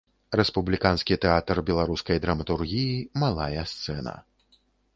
Рэспубліканскі 0.39 1.17
тэатр 1.25 1.61
беларускай 1.67 2.17
драматургіі, 2.25 2.99
малая 3.25 3.61
сцэна. 3.73 4.19